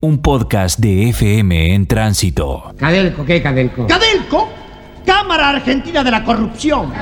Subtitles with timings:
[0.00, 2.72] Un podcast de FM en tránsito.
[2.78, 3.84] Cadelco, ¿qué Cadelco?
[3.88, 4.48] ¡Cadelco!
[5.04, 6.92] Cámara Argentina de la Corrupción.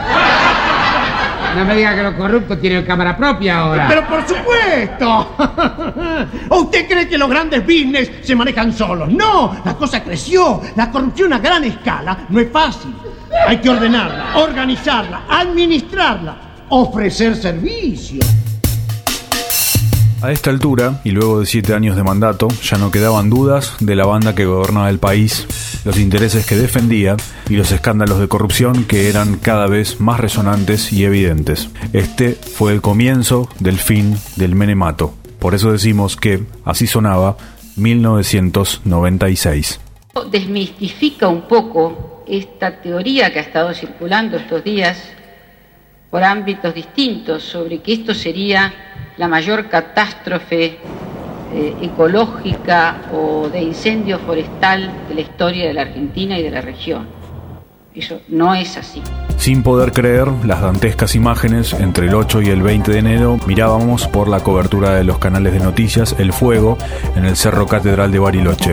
[1.57, 3.87] No me diga que los corruptos tienen cámara propia ahora.
[3.87, 5.37] Pero por supuesto.
[6.49, 9.11] ¿O usted cree que los grandes business se manejan solos?
[9.11, 10.63] No, la cosa creció.
[10.75, 12.95] La corrupción a gran escala no es fácil.
[13.47, 16.37] Hay que ordenarla, organizarla, administrarla,
[16.71, 18.25] ofrecer servicios.
[20.23, 23.95] A esta altura, y luego de siete años de mandato, ya no quedaban dudas de
[23.95, 25.47] la banda que gobernaba el país,
[25.85, 27.19] los intereses que defendía
[27.51, 31.69] y los escándalos de corrupción que eran cada vez más resonantes y evidentes.
[31.93, 35.13] Este fue el comienzo del fin del menemato.
[35.39, 37.37] Por eso decimos que así sonaba
[37.77, 39.81] 1996.
[40.31, 44.97] Desmistifica un poco esta teoría que ha estado circulando estos días
[46.17, 48.73] por ámbitos distintos sobre que esto sería
[49.19, 50.79] la mayor catástrofe
[51.53, 56.63] eh, ecológica o de incendio forestal de la historia de la Argentina y de la
[56.63, 57.07] región.
[57.95, 59.03] Eso no es así.
[59.37, 64.09] Sin poder creer las dantescas imágenes, entre el 8 y el 20 de enero mirábamos
[64.09, 66.79] por la cobertura de los canales de noticias el fuego
[67.15, 68.73] en el Cerro Catedral de Bariloche.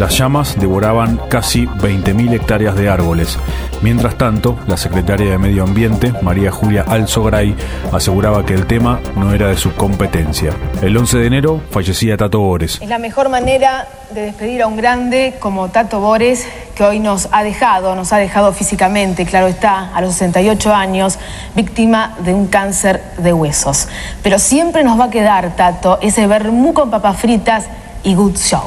[0.00, 3.36] Las llamas devoraban casi 20.000 hectáreas de árboles.
[3.82, 7.54] Mientras tanto, la secretaria de Medio Ambiente, María Julia Alzogray,
[7.92, 10.54] aseguraba que el tema no era de su competencia.
[10.80, 12.78] El 11 de enero fallecía Tato Bores.
[12.80, 17.28] Es la mejor manera de despedir a un grande como Tato Bores, que hoy nos
[17.30, 21.18] ha dejado, nos ha dejado físicamente, claro está, a los 68 años,
[21.54, 23.86] víctima de un cáncer de huesos.
[24.22, 27.66] Pero siempre nos va a quedar, Tato, ese vermú con papas fritas
[28.02, 28.62] y good show.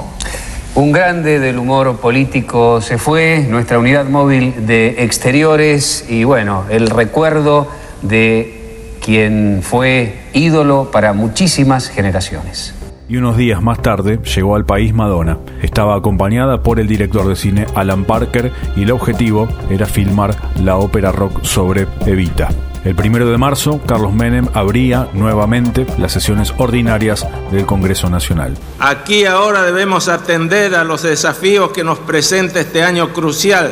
[0.75, 6.89] Un grande del humor político se fue, nuestra unidad móvil de exteriores y bueno, el
[6.89, 7.67] recuerdo
[8.01, 12.73] de quien fue ídolo para muchísimas generaciones.
[13.07, 15.37] Y unos días más tarde llegó al país Madonna.
[15.61, 20.77] Estaba acompañada por el director de cine Alan Parker y el objetivo era filmar la
[20.77, 22.49] ópera rock sobre Evita.
[22.83, 28.57] El primero de marzo, Carlos Menem abría nuevamente las sesiones ordinarias del Congreso Nacional.
[28.77, 33.71] Aquí ahora debemos atender a los desafíos que nos presenta este año crucial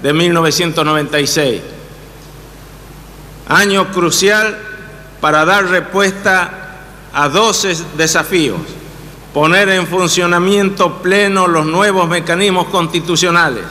[0.00, 1.62] de 1996.
[3.48, 4.56] Año crucial
[5.20, 6.76] para dar respuesta
[7.12, 8.60] a 12 desafíos.
[9.32, 13.64] Poner en funcionamiento pleno los nuevos mecanismos constitucionales.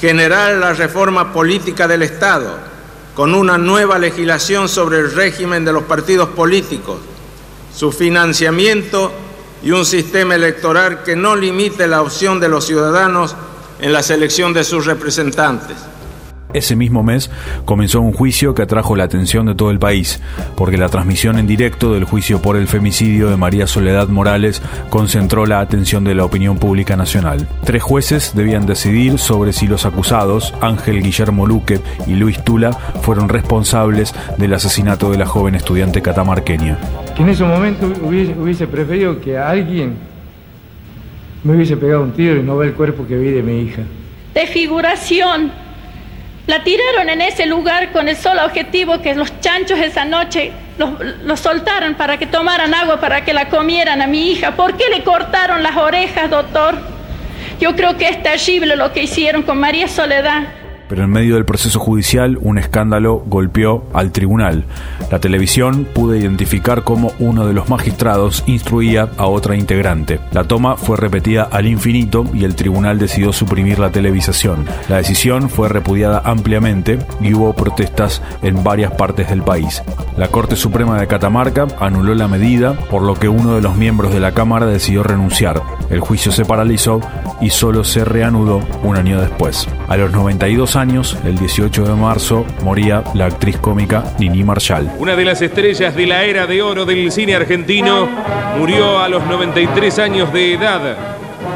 [0.00, 2.71] Generar la reforma política del Estado
[3.14, 6.98] con una nueva legislación sobre el régimen de los partidos políticos,
[7.74, 9.12] su financiamiento
[9.62, 13.36] y un sistema electoral que no limite la opción de los ciudadanos
[13.80, 15.76] en la selección de sus representantes.
[16.54, 17.30] Ese mismo mes
[17.64, 20.20] comenzó un juicio que atrajo la atención de todo el país,
[20.56, 25.46] porque la transmisión en directo del juicio por el femicidio de María Soledad Morales concentró
[25.46, 27.48] la atención de la opinión pública nacional.
[27.64, 33.28] Tres jueces debían decidir sobre si los acusados, Ángel Guillermo Luque y Luis Tula, fueron
[33.28, 36.78] responsables del asesinato de la joven estudiante catamarqueña.
[37.16, 39.94] Que en ese momento hubiese, preferido que alguien
[41.44, 43.82] me hubiese pegado un tiro y no ver el cuerpo que vi de mi hija.
[44.34, 45.52] De figuración
[46.46, 51.38] la tiraron en ese lugar con el solo objetivo que los chanchos esa noche los,
[51.38, 54.56] soltaran para que tomaran agua, para que la comieran a mi hija.
[54.56, 56.76] ¿Por qué le cortaron las orejas, doctor?
[57.60, 60.44] Yo creo que es terrible lo que hicieron con María Soledad
[60.92, 64.64] pero en medio del proceso judicial un escándalo golpeó al tribunal.
[65.10, 70.20] La televisión pudo identificar cómo uno de los magistrados instruía a otra integrante.
[70.32, 74.66] La toma fue repetida al infinito y el tribunal decidió suprimir la televisación.
[74.90, 79.82] La decisión fue repudiada ampliamente y hubo protestas en varias partes del país.
[80.18, 84.12] La Corte Suprema de Catamarca anuló la medida, por lo que uno de los miembros
[84.12, 85.62] de la Cámara decidió renunciar.
[85.88, 87.00] El juicio se paralizó
[87.40, 89.66] y solo se reanudó un año después.
[89.92, 94.90] A los 92 años, el 18 de marzo, moría la actriz cómica Nini Marshall.
[94.96, 98.08] Una de las estrellas de la era de oro del cine argentino
[98.56, 100.96] murió a los 93 años de edad.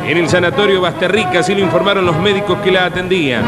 [0.06, 3.42] En el sanatorio Basterrica, así lo informaron los médicos que la atendían.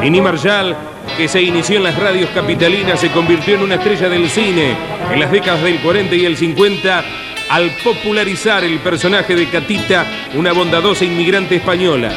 [0.00, 0.74] Nini Marshall,
[1.18, 4.74] que se inició en las radios capitalinas, se convirtió en una estrella del cine
[5.12, 7.04] en las décadas del 40 y el 50
[7.50, 12.10] al popularizar el personaje de Catita, una bondadosa inmigrante española.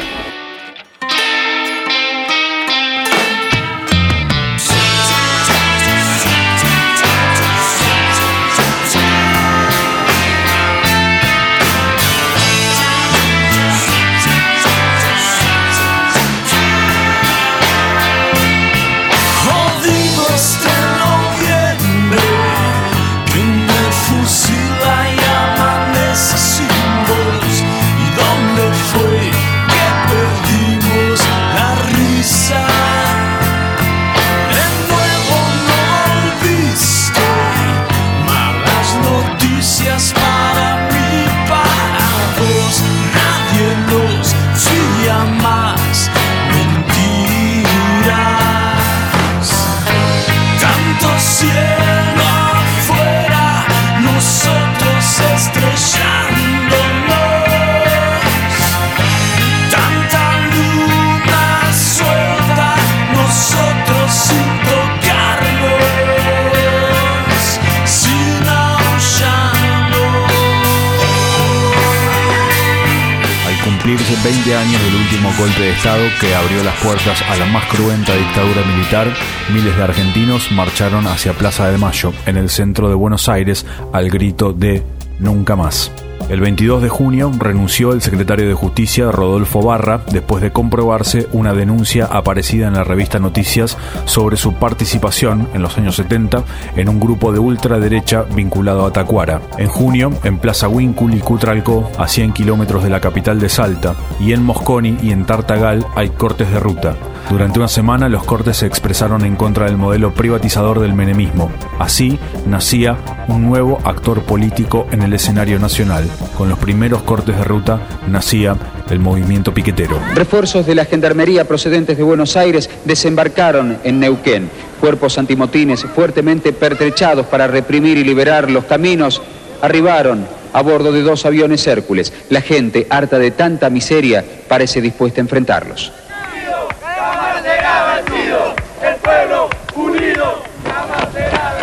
[73.88, 77.64] Cumplirse 20 años del último golpe de Estado que abrió las puertas a la más
[77.66, 79.08] cruenta dictadura militar,
[79.50, 83.64] miles de argentinos marcharon hacia Plaza de Mayo, en el centro de Buenos Aires,
[83.94, 84.82] al grito de
[85.20, 85.90] Nunca más.
[86.28, 91.54] El 22 de junio renunció el secretario de Justicia Rodolfo Barra después de comprobarse una
[91.54, 96.44] denuncia aparecida en la revista Noticias sobre su participación en los años 70
[96.76, 99.40] en un grupo de ultraderecha vinculado a Tacuara.
[99.56, 103.94] En junio, en Plaza Huíncul y Cutralco, a 100 kilómetros de la capital de Salta,
[104.20, 106.94] y en Mosconi y en Tartagal hay cortes de ruta.
[107.30, 111.50] Durante una semana los cortes se expresaron en contra del modelo privatizador del menemismo.
[111.78, 112.96] Así nacía
[113.28, 116.08] un nuevo actor político en el escenario nacional.
[116.38, 118.56] Con los primeros cortes de ruta nacía
[118.88, 120.00] el movimiento piquetero.
[120.14, 124.48] Refuerzos de la Gendarmería procedentes de Buenos Aires desembarcaron en Neuquén.
[124.80, 129.20] Cuerpos antimotines fuertemente pertrechados para reprimir y liberar los caminos
[129.60, 132.10] arribaron a bordo de dos aviones Hércules.
[132.30, 135.92] La gente, harta de tanta miseria, parece dispuesta a enfrentarlos.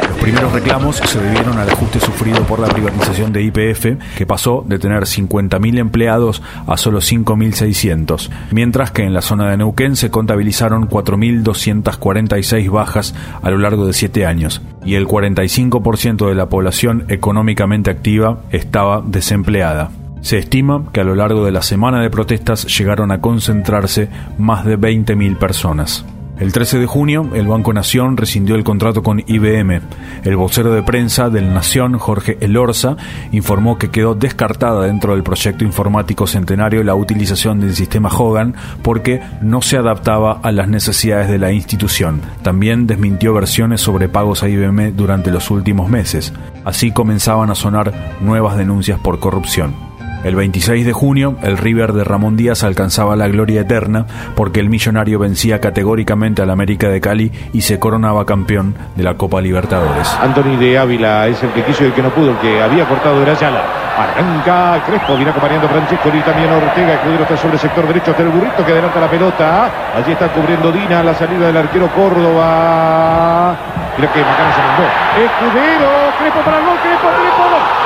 [0.07, 4.63] Los primeros reclamos se debieron al ajuste sufrido por la privatización de IPF, que pasó
[4.67, 10.09] de tener 50.000 empleados a solo 5.600, mientras que en la zona de Neuquén se
[10.09, 13.13] contabilizaron 4.246 bajas
[13.43, 19.03] a lo largo de siete años, y el 45% de la población económicamente activa estaba
[19.05, 19.91] desempleada.
[20.21, 24.09] Se estima que a lo largo de la semana de protestas llegaron a concentrarse
[24.39, 26.03] más de 20.000 personas.
[26.37, 29.81] El 13 de junio, el Banco Nación rescindió el contrato con IBM.
[30.25, 32.97] El vocero de prensa del Nación, Jorge Elorza,
[33.31, 38.53] informó que quedó descartada dentro del proyecto informático centenario la utilización del sistema Hogan
[38.83, 42.21] porque no se adaptaba a las necesidades de la institución.
[42.43, 46.33] También desmintió versiones sobre pagos a IBM durante los últimos meses.
[46.65, 49.94] Así comenzaban a sonar nuevas denuncias por corrupción.
[50.25, 54.69] El 26 de junio, el River de Ramón Díaz alcanzaba la gloria eterna porque el
[54.69, 60.11] millonario vencía categóricamente al América de Cali y se coronaba campeón de la Copa Libertadores.
[60.19, 62.89] Anthony de Ávila es el que quiso y el que no pudo, el que había
[62.89, 63.61] cortado era Yala.
[63.99, 66.95] Arranca Crespo, viene acompañando Francesco y también Ortega.
[66.95, 69.71] Escudero está sobre el sector derecho hasta el burrito que adelanta la pelota.
[69.95, 73.55] Allí está cubriendo Dina la salida del arquero Córdoba.
[73.95, 74.83] Creo que Macana se mandó.
[75.21, 77.84] Escudero, Crespo para el gol, Crespo, Crespo.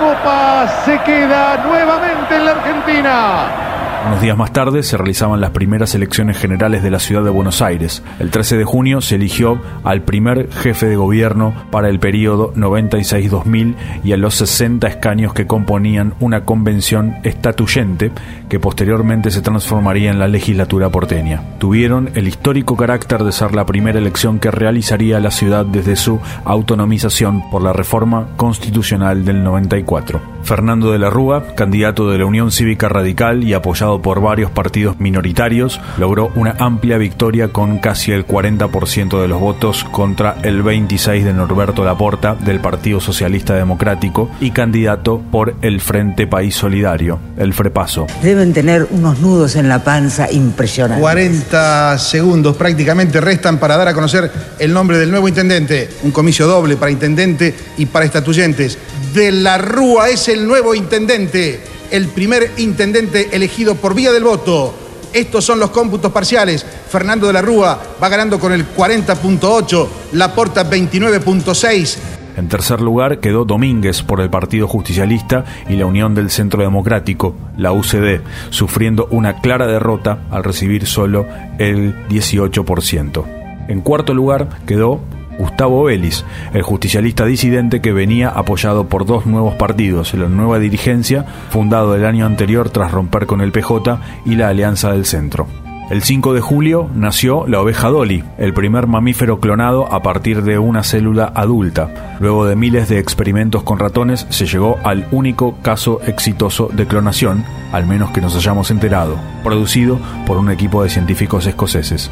[0.00, 3.69] Copa se queda nuevamente en la Argentina.
[4.06, 7.60] Unos días más tarde se realizaban las primeras elecciones generales de la ciudad de Buenos
[7.60, 8.02] Aires.
[8.18, 13.74] El 13 de junio se eligió al primer jefe de gobierno para el periodo 96-2000
[14.02, 18.10] y a los 60 escaños que componían una convención estatuyente
[18.48, 21.42] que posteriormente se transformaría en la legislatura porteña.
[21.58, 26.20] Tuvieron el histórico carácter de ser la primera elección que realizaría la ciudad desde su
[26.44, 30.20] autonomización por la reforma constitucional del 94.
[30.42, 35.00] Fernando de la Rúa, candidato de la Unión Cívica Radical y apoyado por varios partidos
[35.00, 41.24] minoritarios, logró una amplia victoria con casi el 40% de los votos contra el 26
[41.24, 47.52] de Norberto Laporta del Partido Socialista Democrático y candidato por el Frente País Solidario, el
[47.52, 48.06] FREPASO.
[48.22, 51.02] Deben tener unos nudos en la panza impresionantes.
[51.02, 55.88] 40 segundos prácticamente restan para dar a conocer el nombre del nuevo intendente.
[56.02, 58.78] Un comicio doble para intendente y para estatuyentes.
[59.14, 64.74] De la Rúa es el nuevo intendente, el primer intendente elegido por vía del voto.
[65.12, 66.64] Estos son los cómputos parciales.
[66.88, 71.98] Fernando de la Rúa va ganando con el 40.8, Laporta 29.6.
[72.36, 77.34] En tercer lugar quedó Domínguez por el Partido Justicialista y la Unión del Centro Democrático,
[77.56, 78.20] la UCD,
[78.50, 81.26] sufriendo una clara derrota al recibir solo
[81.58, 83.24] el 18%.
[83.68, 85.00] En cuarto lugar quedó
[85.40, 91.24] Gustavo Vélez, el justicialista disidente que venía apoyado por dos nuevos partidos, la Nueva Dirigencia,
[91.48, 95.46] fundado el año anterior tras romper con el PJ, y la Alianza del Centro.
[95.88, 100.58] El 5 de julio nació la oveja Dolly, el primer mamífero clonado a partir de
[100.58, 102.16] una célula adulta.
[102.20, 107.44] Luego de miles de experimentos con ratones, se llegó al único caso exitoso de clonación,
[107.72, 112.10] al menos que nos hayamos enterado, producido por un equipo de científicos escoceses.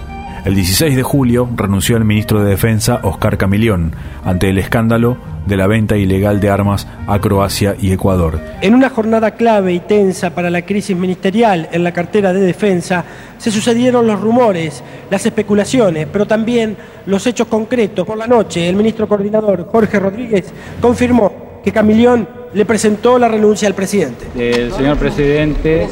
[0.48, 3.92] El 16 de julio renunció el ministro de Defensa Oscar Camilión
[4.24, 8.40] ante el escándalo de la venta ilegal de armas a Croacia y Ecuador.
[8.62, 13.04] En una jornada clave y tensa para la crisis ministerial en la cartera de defensa,
[13.36, 18.06] se sucedieron los rumores, las especulaciones, pero también los hechos concretos.
[18.06, 20.50] Por la noche, el ministro coordinador Jorge Rodríguez
[20.80, 24.26] confirmó que Camilión le presentó la renuncia al presidente.
[24.34, 25.84] El señor presidente.
[25.84, 25.90] El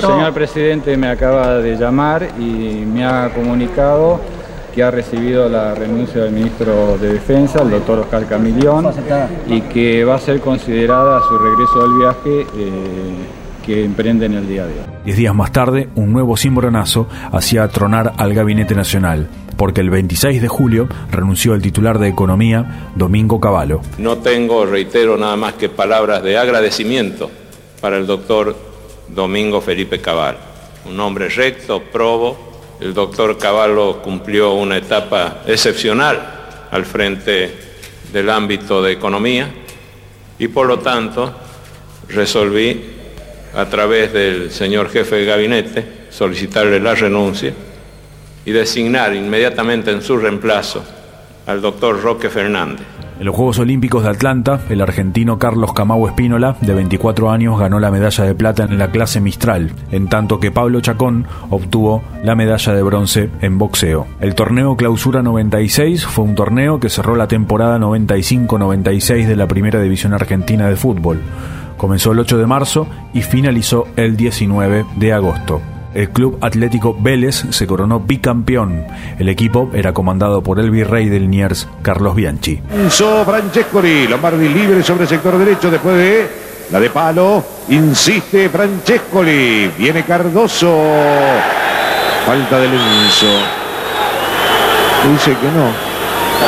[0.00, 4.20] señor presidente me acaba de llamar y me ha comunicado
[4.74, 8.92] que ha recibido la renuncia del ministro de Defensa, el doctor Oscar Camillón,
[9.48, 13.14] y que va a ser considerada su regreso del viaje eh,
[13.64, 14.97] que emprende en el día de hoy.
[15.08, 20.42] Diez días más tarde, un nuevo cimbronazo hacía tronar al Gabinete Nacional, porque el 26
[20.42, 23.80] de julio renunció el titular de Economía, Domingo Cavallo.
[23.96, 27.30] No tengo, reitero, nada más que palabras de agradecimiento
[27.80, 28.54] para el doctor
[29.08, 30.36] Domingo Felipe Cabal,
[30.84, 32.76] un hombre recto, probo.
[32.78, 37.54] El doctor Cavallo cumplió una etapa excepcional al frente
[38.12, 39.48] del ámbito de economía
[40.38, 41.32] y por lo tanto
[42.10, 42.97] resolví
[43.58, 47.52] a través del señor jefe de gabinete solicitarle la renuncia
[48.44, 50.84] y designar inmediatamente en su reemplazo
[51.44, 52.86] al doctor Roque Fernández.
[53.18, 57.80] En los Juegos Olímpicos de Atlanta, el argentino Carlos Camau Espínola, de 24 años, ganó
[57.80, 62.36] la medalla de plata en la clase Mistral, en tanto que Pablo Chacón obtuvo la
[62.36, 64.06] medalla de bronce en boxeo.
[64.20, 69.80] El torneo Clausura 96 fue un torneo que cerró la temporada 95-96 de la Primera
[69.80, 71.18] División Argentina de Fútbol.
[71.78, 75.62] Comenzó el 8 de marzo y finalizó el 19 de agosto.
[75.94, 78.84] El Club Atlético Vélez se coronó bicampeón.
[79.18, 82.60] El equipo era comandado por el virrey del Niers, Carlos Bianchi.
[82.74, 86.28] Enzo Francescoli, Lombardi libre sobre el sector derecho después de
[86.70, 87.42] la de palo.
[87.68, 89.70] Insiste Francescoli.
[89.78, 90.76] Viene Cardoso.
[92.26, 93.26] Falta de Enzo.
[95.10, 95.72] Dice que no.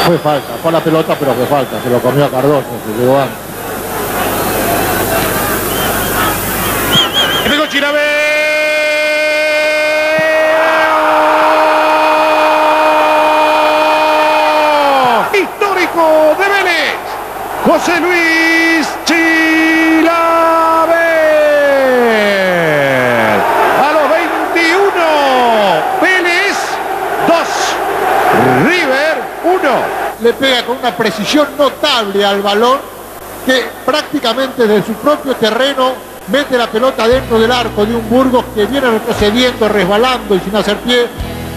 [0.07, 1.81] Fue falta, fue la pelota, pero fue falta.
[1.83, 3.37] Se lo comió a Cardoso, se llegó antes.
[7.49, 8.01] Pegó Chirabé.
[15.33, 16.95] Histórico de Vélez.
[17.71, 20.11] José Luis Chilaver.
[23.79, 24.73] A los 21.
[26.03, 26.57] Vélez
[27.29, 27.39] 2.
[28.67, 29.71] River 1.
[30.23, 32.81] Le pega con una precisión notable al balón
[33.47, 35.93] que prácticamente desde su propio terreno
[36.27, 40.57] mete la pelota dentro del arco de un Burgos que viene retrocediendo, resbalando y sin
[40.57, 41.07] hacer pie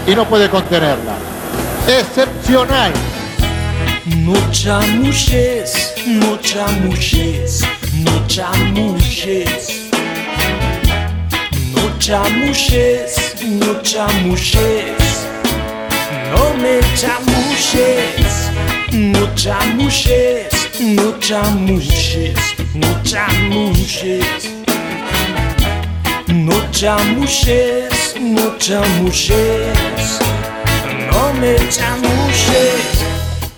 [0.06, 1.14] y no puede contenerla.
[1.88, 2.92] Excepcional.
[4.06, 7.62] No chamuches, no chamuches,
[8.04, 9.90] no chamuches.
[11.72, 15.24] No chamuches, no chamuches.
[16.28, 18.50] No me chamuches,
[18.92, 22.36] no chamuches, no chamuches,
[22.74, 24.50] no chamuches.
[26.28, 30.18] No chamuches, no chamuches.
[31.10, 32.93] No me chamuches.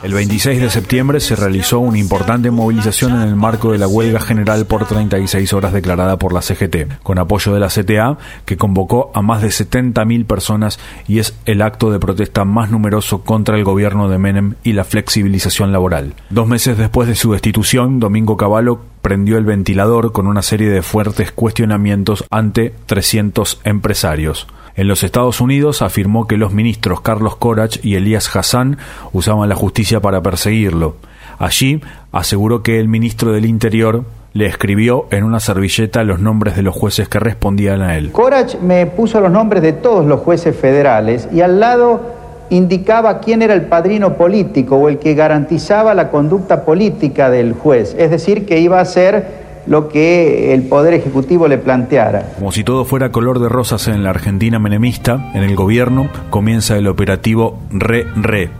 [0.07, 4.21] El 26 de septiembre se realizó una importante movilización en el marco de la huelga
[4.21, 9.11] general por 36 horas declarada por la CGT, con apoyo de la CTA, que convocó
[9.15, 13.65] a más de 70.000 personas y es el acto de protesta más numeroso contra el
[13.65, 16.15] gobierno de Menem y la flexibilización laboral.
[16.31, 20.83] Dos meses después de su destitución, Domingo Cavallo prendió el ventilador con una serie de
[20.83, 24.47] fuertes cuestionamientos ante 300 empresarios.
[24.77, 28.77] En los Estados Unidos afirmó que los ministros Carlos Corach y Elías Hassan
[29.15, 30.97] usaban la justicia para perseguirlo.
[31.39, 31.81] Allí
[32.13, 34.05] aseguró que el ministro del Interior
[34.35, 38.13] le escribió en una servilleta los nombres de los jueces que respondían a él.
[38.13, 42.03] Corach me puso los nombres de todos los jueces federales y al lado
[42.51, 47.97] indicaba quién era el padrino político o el que garantizaba la conducta política del juez,
[47.99, 52.35] es decir, que iba a ser lo que el Poder Ejecutivo le planteara.
[52.39, 56.77] Como si todo fuera color de rosas en la Argentina menemista, en el gobierno comienza
[56.77, 58.51] el operativo Re-Re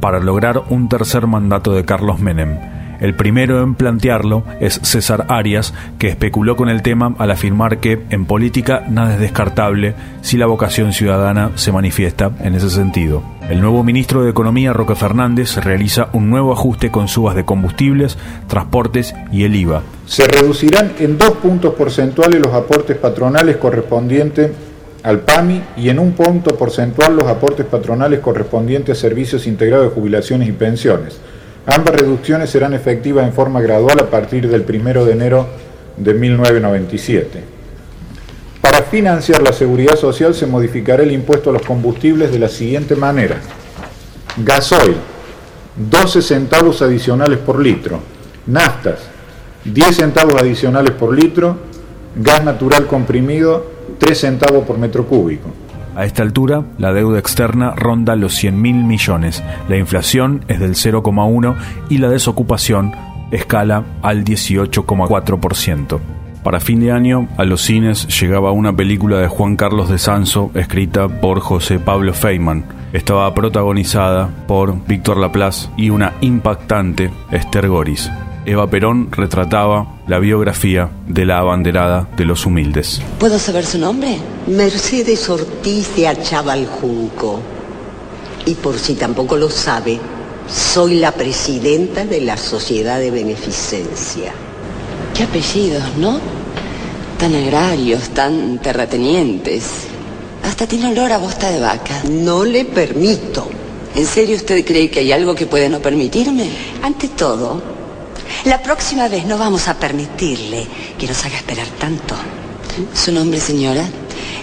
[0.00, 2.58] para lograr un tercer mandato de Carlos Menem.
[3.00, 8.00] El primero en plantearlo es César Arias, que especuló con el tema al afirmar que
[8.10, 13.22] en política nada es descartable si la vocación ciudadana se manifiesta en ese sentido.
[13.48, 18.18] El nuevo ministro de Economía, Roque Fernández, realiza un nuevo ajuste con subas de combustibles,
[18.48, 19.82] transportes y el IVA.
[20.06, 24.50] Se reducirán en dos puntos porcentuales los aportes patronales correspondientes
[25.04, 29.94] al PAMI y en un punto porcentual los aportes patronales correspondientes a servicios integrados de
[29.94, 31.20] jubilaciones y pensiones.
[31.66, 35.48] Ambas reducciones serán efectivas en forma gradual a partir del 1 de enero
[35.96, 37.42] de 1997.
[38.60, 42.94] Para financiar la seguridad social se modificará el impuesto a los combustibles de la siguiente
[42.94, 43.40] manera.
[44.36, 44.96] Gasoil,
[45.76, 48.00] 12 centavos adicionales por litro.
[48.46, 49.00] Naftas,
[49.64, 51.56] 10 centavos adicionales por litro.
[52.14, 53.66] Gas natural comprimido,
[53.98, 55.48] 3 centavos por metro cúbico.
[55.96, 60.74] A esta altura, la deuda externa ronda los 100 mil millones, la inflación es del
[60.74, 61.56] 0,1
[61.88, 62.92] y la desocupación
[63.30, 65.98] escala al 18,4%.
[66.42, 70.50] Para fin de año, a los cines llegaba una película de Juan Carlos de Sanso
[70.54, 72.66] escrita por José Pablo Feynman.
[72.92, 78.10] Estaba protagonizada por Víctor Laplace y una impactante Esther Goris.
[78.46, 83.02] Eva Perón retrataba la biografía de la abanderada de los humildes.
[83.18, 84.18] ¿Puedo saber su nombre?
[84.46, 87.40] Mercedes Ortiz de Achabaljunco.
[88.44, 89.98] Y por si tampoco lo sabe,
[90.48, 94.32] soy la presidenta de la Sociedad de Beneficencia.
[95.12, 96.20] Qué apellidos, ¿no?
[97.18, 99.88] Tan agrarios, tan terratenientes.
[100.44, 102.04] Hasta tiene olor a bosta de vaca.
[102.08, 103.48] No le permito.
[103.96, 106.48] ¿En serio usted cree que hay algo que puede no permitirme?
[106.82, 107.75] Ante todo,
[108.46, 112.14] la próxima vez no vamos a permitirle que nos haga esperar tanto.
[112.94, 113.84] ¿Su nombre, señora?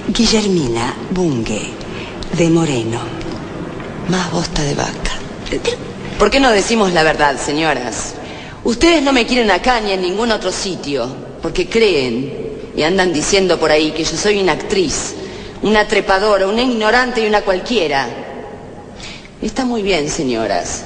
[0.09, 1.69] Guillermina Bunge,
[2.37, 2.99] de Moreno.
[4.09, 5.13] Más bosta de vaca.
[6.19, 8.15] ¿Por qué no decimos la verdad, señoras?
[8.65, 11.07] Ustedes no me quieren acá ni en ningún otro sitio,
[11.41, 15.13] porque creen y andan diciendo por ahí que yo soy una actriz,
[15.61, 18.09] una trepadora, una ignorante y una cualquiera.
[19.41, 20.83] Está muy bien, señoras.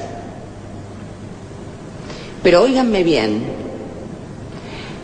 [2.43, 3.43] Pero óiganme bien.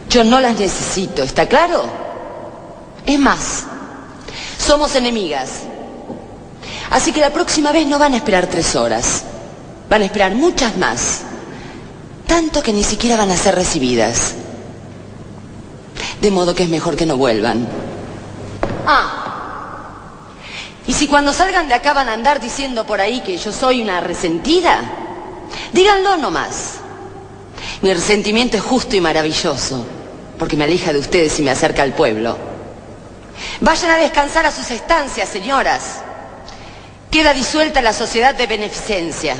[0.10, 1.84] Yo no las necesito, ¿está claro?
[3.06, 3.64] Es más,
[4.58, 5.64] somos enemigas.
[6.90, 9.24] Así que la próxima vez no van a esperar tres horas.
[9.90, 11.22] Van a esperar muchas más.
[12.28, 14.36] Tanto que ni siquiera van a ser recibidas.
[16.22, 17.68] De modo que es mejor que no vuelvan.
[18.86, 19.24] Ah.
[20.86, 23.82] Y si cuando salgan de acá van a andar diciendo por ahí que yo soy
[23.82, 24.80] una resentida,
[25.72, 26.83] díganlo nomás.
[27.84, 29.86] Mi resentimiento es justo y maravilloso,
[30.40, 32.38] porque me aleja de ustedes y me acerca al pueblo.
[33.60, 36.02] Vayan a descansar a sus estancias, señoras.
[37.12, 39.36] Queda disuelta la sociedad de beneficencia.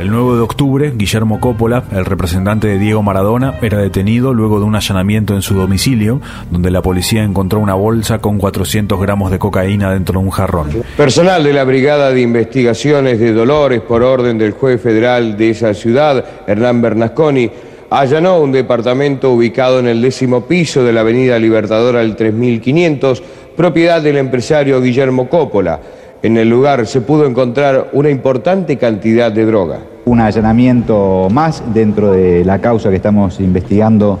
[0.00, 4.66] El 9 de octubre, Guillermo Coppola, el representante de Diego Maradona, era detenido luego de
[4.66, 6.20] un allanamiento en su domicilio,
[6.50, 10.82] donde la policía encontró una bolsa con 400 gramos de cocaína dentro de un jarrón.
[10.98, 15.72] Personal de la Brigada de Investigaciones de Dolores, por orden del juez federal de esa
[15.72, 17.50] ciudad, Hernán Bernasconi,
[17.90, 23.22] allanó un departamento ubicado en el décimo piso de la Avenida Libertadora del 3500,
[23.56, 25.80] propiedad del empresario Guillermo Coppola.
[26.22, 29.78] En el lugar se pudo encontrar una importante cantidad de droga.
[30.06, 34.18] Un allanamiento más dentro de la causa que estamos investigando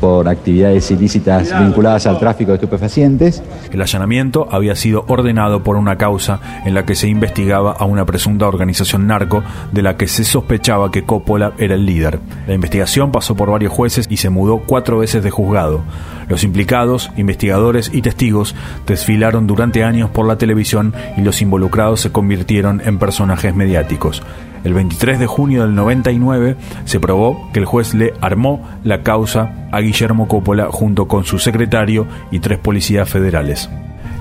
[0.00, 3.42] por actividades ilícitas vinculadas al tráfico de estupefacientes.
[3.72, 8.04] El allanamiento había sido ordenado por una causa en la que se investigaba a una
[8.04, 12.20] presunta organización narco de la que se sospechaba que Coppola era el líder.
[12.46, 15.82] La investigación pasó por varios jueces y se mudó cuatro veces de juzgado.
[16.28, 18.54] Los implicados, investigadores y testigos
[18.86, 24.22] desfilaron durante años por la televisión y los involucrados se convirtieron en personajes mediáticos.
[24.66, 29.68] El 23 de junio del 99 se probó que el juez le armó la causa
[29.70, 33.70] a Guillermo Coppola junto con su secretario y tres policías federales.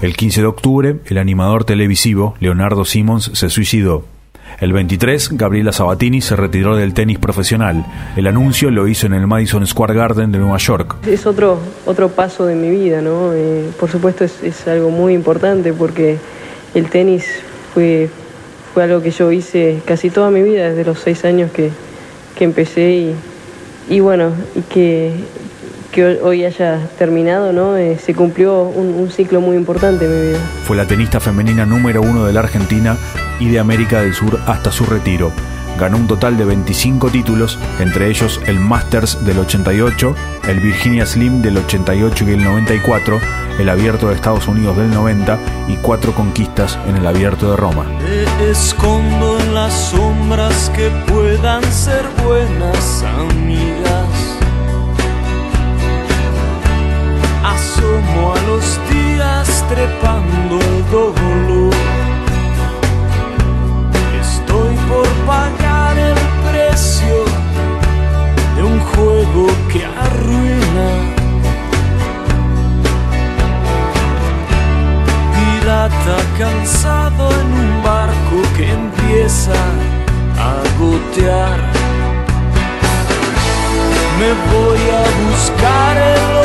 [0.04, 4.06] El 15 de octubre, el animador televisivo Leonardo Simmons se suicidó.
[4.60, 7.84] El 23, Gabriela Sabatini se retiró del tenis profesional.
[8.16, 10.98] El anuncio lo hizo en el Madison Square Garden de Nueva York.
[11.08, 13.34] Es otro, otro paso de mi vida, ¿no?
[13.34, 16.20] Eh, por supuesto es, es algo muy importante porque
[16.76, 17.26] el tenis
[17.74, 18.12] fue,
[18.76, 21.70] fue algo que yo hice casi toda mi vida, desde los seis años que,
[22.38, 23.16] que empecé
[23.90, 25.14] y, bueno, y que,
[25.94, 27.78] que hoy haya terminado, ¿no?
[27.78, 30.40] Eh, se cumplió un, un ciclo muy importante en mi vida.
[30.66, 32.98] Fue la tenista femenina número uno de la Argentina
[33.40, 35.32] y de América del Sur hasta su retiro.
[35.80, 40.16] Ganó un total de 25 títulos, entre ellos el Masters del 88,
[40.50, 43.20] el Virginia Slim del 88 y el 94,
[43.58, 47.86] el Abierto de Estados Unidos del 90 y cuatro conquistas en el Abierto de Roma.
[48.40, 54.10] Escondo en las sombras que puedan ser buenas amigas.
[57.44, 61.74] Asomo a los días trepando el dolor.
[64.20, 66.18] Estoy por pagar el
[66.52, 67.24] precio
[68.58, 71.15] de un juego que arruina.
[75.66, 79.56] Pirata cansado en un barco que empieza
[80.38, 81.60] a gotear.
[84.20, 86.45] Me voy a buscar el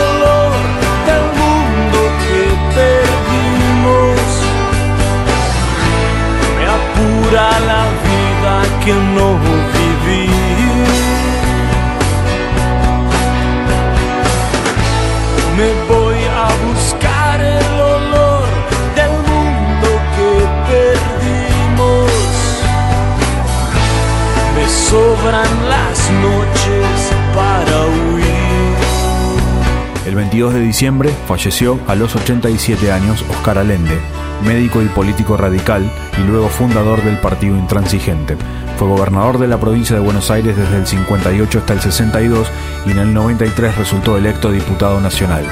[30.07, 33.99] El 22 de diciembre falleció a los 87 años Oscar Allende,
[34.47, 38.37] médico y político radical y luego fundador del Partido Intransigente.
[38.79, 42.49] Fue gobernador de la provincia de Buenos Aires desde el 58 hasta el 62
[42.87, 45.45] y en el 93 resultó electo diputado nacional.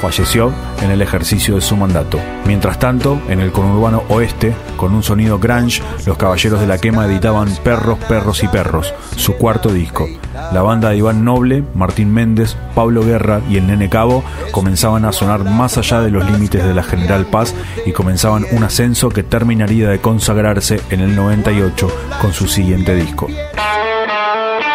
[0.00, 2.20] Falleció en el ejercicio de su mandato.
[2.44, 7.06] Mientras tanto, en el conurbano oeste, con un sonido grunge, los Caballeros de la Quema
[7.06, 10.06] editaban Perros, Perros y Perros, su cuarto disco.
[10.52, 15.12] La banda de Iván Noble, Martín Méndez, Pablo Guerra y el Nene Cabo comenzaban a
[15.12, 17.54] sonar más allá de los límites de la General Paz
[17.84, 21.88] y comenzaban un ascenso que terminaría de consagrarse en el 98
[22.20, 23.28] con su siguiente disco.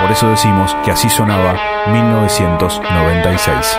[0.01, 1.55] Por eso decimos que así sonaba
[1.91, 3.77] 1996.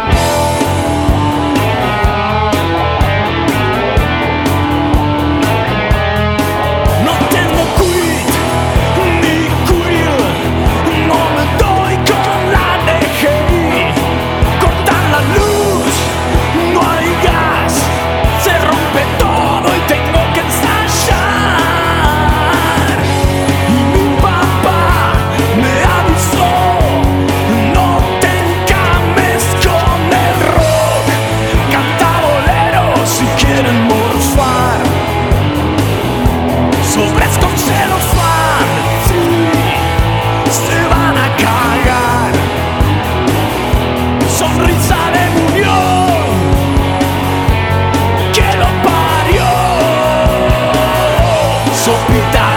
[51.83, 52.52] sopita